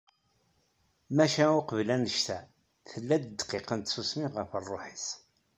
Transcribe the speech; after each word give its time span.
Maca 1.15 1.45
uqbel 1.59 1.89
annect-a, 1.95 2.39
tella-d 2.89 3.23
ddqiqa 3.29 3.75
n 3.77 3.81
tsusmi 3.81 4.27
ɣef 4.35 4.51
rruḥ-is. 4.61 5.07